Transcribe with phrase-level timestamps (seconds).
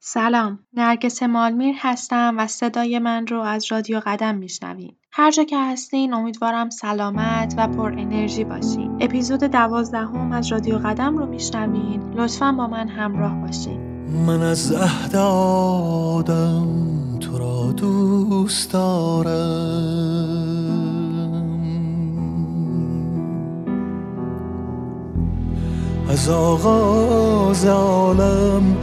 [0.00, 4.96] سلام، نرگس مالمیر هستم و صدای من رو از رادیو قدم میشنوین.
[5.12, 8.96] هر جا که هستین امیدوارم سلامت و پر انرژی باشین.
[9.00, 12.12] اپیزود دوازدهم از رادیو قدم رو میشنوین.
[12.16, 13.80] لطفا با من همراه باشین.
[14.26, 16.66] من از عهد آدم
[17.20, 19.28] تو را دوست دارم
[26.08, 28.76] از آغاز عالم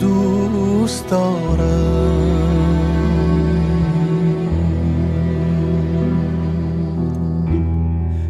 [0.00, 2.42] دوست دارم.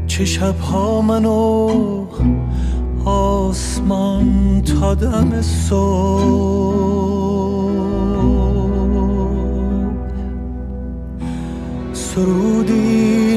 [0.06, 1.70] چه شبها منو
[3.04, 6.72] آسمان تا دم صبح.
[11.92, 13.31] سرودیم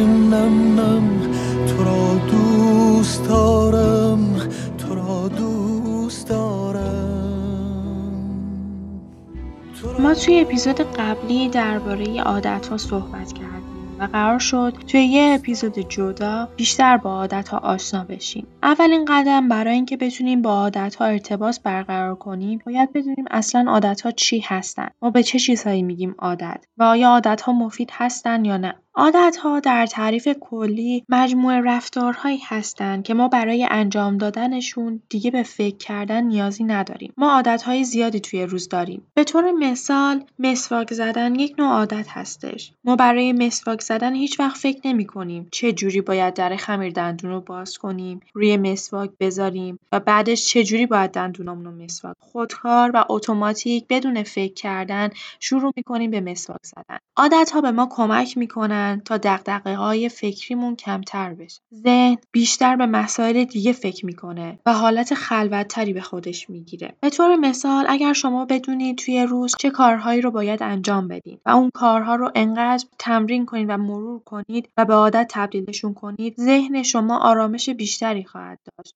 [10.16, 16.98] توی اپیزود قبلی درباره عادتها صحبت کردیم و قرار شد توی یه اپیزود جدا بیشتر
[16.98, 18.48] با عادتها آشنا بشیم.
[18.64, 24.44] اولین قدم برای اینکه بتونیم با عادتها ارتباط برقرار کنیم باید بدونیم اصلا عادتها چی
[24.45, 29.60] هستن ما به چه چیزهایی میگیم عادت و آیا عادتها مفید هستن یا نه عادتها
[29.60, 36.24] در تعریف کلی مجموعه رفتارهایی هستند که ما برای انجام دادنشون دیگه به فکر کردن
[36.24, 37.14] نیازی نداریم.
[37.18, 39.02] ما عادتهای زیادی توی روز داریم.
[39.14, 42.72] به طور مثال مسواک زدن یک نوع عادت هستش.
[42.84, 47.32] ما برای مسواک زدن هیچ وقت فکر نمی کنیم چه جوری باید در خمیر دندون
[47.32, 52.16] رو باز کنیم، روی مسواک بذاریم و بعدش چه جوری باید دندونامون رو مسواک.
[52.20, 56.98] خودکار و اتوماتیک بدون فکر کردن شروع می‌کنیم به مسواک زدن.
[57.18, 61.61] عادتها به ما کمک می‌کنن تا های فکریمون کمتر بشه.
[61.73, 66.94] ذهن بیشتر به مسائل دیگه فکر می‌کنه و حالت خلوتتری به خودش می‌گیره.
[67.00, 71.50] به طور مثال اگر شما بدونید توی روز چه کارهایی رو باید انجام بدین و
[71.50, 76.83] اون کارها رو انقدر تمرین کنید و مرور کنید و به عادت تبدیلشون کنید، ذهن
[76.83, 78.95] شما آرامش بیشتری خواهد داشت.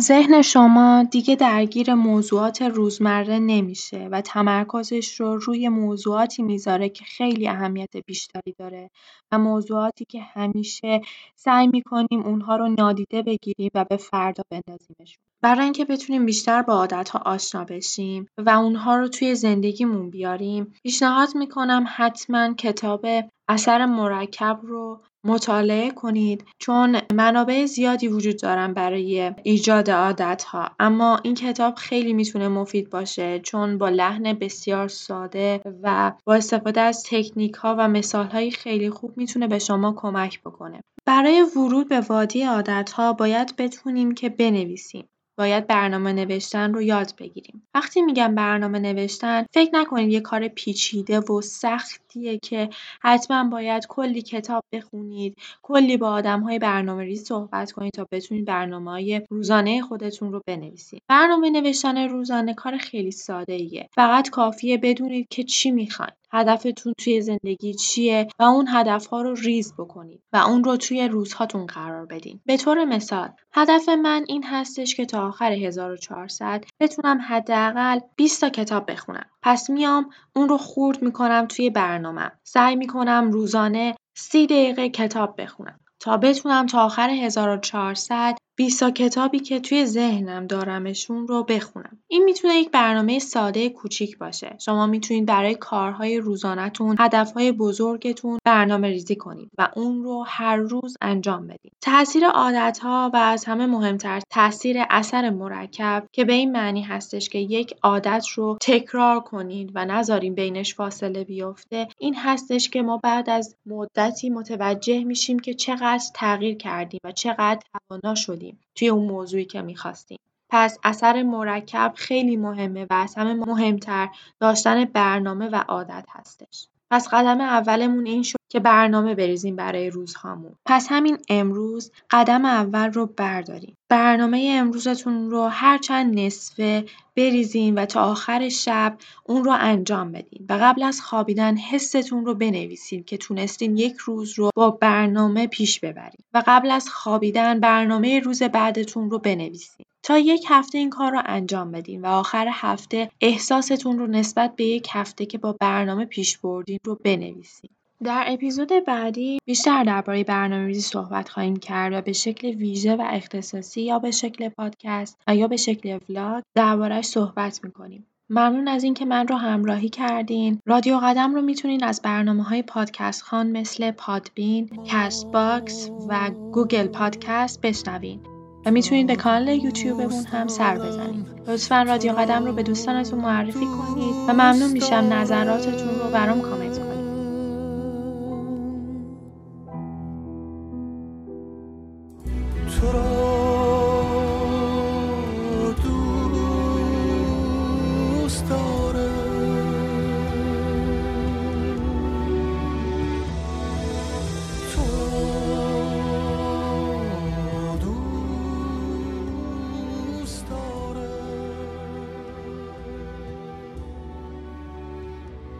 [0.00, 7.48] ذهن شما دیگه درگیر موضوعات روزمره نمیشه و تمرکزش رو روی موضوعاتی می‌ذاره که خیلی
[7.48, 8.90] اهمیت بیشتری داره
[9.32, 11.00] و موضوعاتی که همیشه
[11.36, 15.22] سعی می‌کنیم اونها رو نادیده بگیریم و به فردا بندازیمشون.
[15.42, 21.28] برای اینکه بتونیم بیشتر با عادتها آشنا بشیم و اونها رو توی زندگیمون بیاریم پیشنهاد
[21.34, 23.06] می‌کنم حتما کتاب
[23.48, 30.70] اثر مرکب رو مطالعه کنید چون منابع زیادی وجود دارن برای ایجاد عادتها.
[30.80, 36.80] اما این کتاب خیلی می‌تونه مفید باشه چون با لحن بسیار ساده و با استفاده
[36.80, 40.80] از تکنیک ها و مثال های خیلی خوب می‌تونه به شما کمک بکنه.
[41.06, 45.08] برای ورود به وادی عادتها باید بتونیم که بنویسیم.
[45.40, 47.62] باید برنامه نوشتن رو یاد بگیریم.
[47.74, 52.70] وقتی میگم برنامه نوشتن فکر نکنید یه کار پیچیده و سختیه که
[53.02, 58.90] حتما باید کلی کتاب بخونید، کلی با آدمهای برنامه ریز صحبت کنید تا بتونید برنامه
[58.90, 61.02] های روزانه خودتون رو بنویسید.
[61.08, 63.88] برنامه نوشتن روزانه کار خیلی ساده ایه.
[63.94, 66.19] فقط کافیه بدونید که چی می‌خواید.
[66.32, 71.66] هدفتون توی زندگی چیه و اون هدفها رو ریز بکنید و اون رو توی روزهاتون
[71.66, 72.40] قرار بدین.
[72.46, 78.48] به طور مثال هدف من این هستش که تا آخر 1400 بتونم حداقل 20 تا
[78.48, 79.26] کتاب بخونم.
[79.42, 82.32] پس میام اون رو خورد می‌کنم توی برنامه.
[82.42, 89.60] سعی می‌کنم روزانه 30 دقیقه کتاب بخونم تا بتونم تا آخر 1400 بیستا کتابی که
[89.60, 91.98] توی ذهنم دارمشون رو بخونم.
[92.08, 94.56] این می‌تونه یک برنامه ساده کوچیک باشه.
[94.58, 100.96] شما می‌تونید برای کارهای روزانهتون، هدفهای بزرگتون برنامه ریزی کنید و اون رو هر روز
[101.00, 101.72] انجام بدید.
[101.80, 107.38] تاثیر عادتها و از همه مهمتر تاثیر اثر مرکب که به این معنی هستش که
[107.38, 113.30] یک عادت رو تکرار کنید و نذاریم بینش فاصله بیفته این هستش که ما بعد
[113.30, 119.44] از مدتی متوجه میشیم که چقدر تغییر کردیم و چقدر توانا شدیم توی اون موضوعی
[119.44, 120.18] که می‌خواستیم.
[120.50, 124.08] پس اثر مرکب خیلی مهمه و از همه مهمتر
[124.40, 126.68] داشتن برنامه و عادت هستش.
[126.90, 130.54] پس قدم اولمون این شد که برنامه بریزیم برای روزهامون.
[130.66, 133.76] پس همین امروز قدم اول رو برداریم.
[133.88, 136.84] برنامه امروزتون رو هر چند نصفه
[137.16, 142.34] بریزین و تا آخر شب اون رو انجام بدین و قبل از خوابیدن حستون رو
[142.34, 148.20] بنویسین که تونستین یک روز رو با برنامه پیش ببرین و قبل از خوابیدن برنامه
[148.20, 149.86] روز بعدتون رو بنویسین.
[150.10, 154.64] تا یک هفته این کار رو انجام بدین و آخر هفته احساستون رو نسبت به
[154.64, 157.70] یک هفته که با برنامه پیش بردین رو بنویسین.
[158.04, 163.82] در اپیزود بعدی بیشتر درباره برنامه‌ریزی صحبت خواهیم کرد و به شکل ویژه و اختصاصی
[163.82, 168.06] یا به شکل پادکست و یا به شکل vlog درباره‌ش صحبت می‌کنیم.
[168.30, 170.60] ممنون از اینکه من رو همراهی کردین.
[170.66, 176.86] رادیو قدم رو می‌تونین از برنامه های پادکست خوان مثل پادبین، کست باکس و گوگل
[176.86, 178.20] پادکست بشنوین.
[178.66, 181.26] و می‌تونید به کانال یوتیوبمون هم سر بزنید.
[181.48, 186.78] لطفا رادیو قدم رو به دوستانتون معرفی کنید و ممنون میشم نظراتتون رو برام کامنت
[186.78, 186.99] کنید.